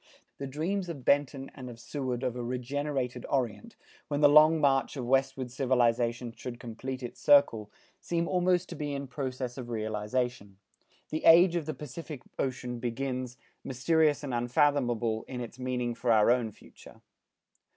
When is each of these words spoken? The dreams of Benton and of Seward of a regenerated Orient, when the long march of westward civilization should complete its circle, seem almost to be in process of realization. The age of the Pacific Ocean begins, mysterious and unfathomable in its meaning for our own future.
The 0.39 0.47
dreams 0.47 0.89
of 0.89 1.05
Benton 1.05 1.51
and 1.53 1.69
of 1.69 1.79
Seward 1.79 2.23
of 2.23 2.35
a 2.35 2.41
regenerated 2.41 3.23
Orient, 3.29 3.75
when 4.07 4.21
the 4.21 4.27
long 4.27 4.59
march 4.59 4.97
of 4.97 5.05
westward 5.05 5.51
civilization 5.51 6.33
should 6.35 6.59
complete 6.59 7.03
its 7.03 7.21
circle, 7.21 7.69
seem 7.99 8.27
almost 8.27 8.67
to 8.69 8.75
be 8.75 8.93
in 8.95 9.05
process 9.05 9.59
of 9.59 9.69
realization. 9.69 10.57
The 11.09 11.23
age 11.23 11.55
of 11.55 11.67
the 11.67 11.75
Pacific 11.75 12.23
Ocean 12.39 12.79
begins, 12.79 13.37
mysterious 13.63 14.23
and 14.23 14.33
unfathomable 14.33 15.23
in 15.27 15.39
its 15.39 15.59
meaning 15.59 15.93
for 15.93 16.11
our 16.11 16.31
own 16.31 16.51
future. 16.51 17.01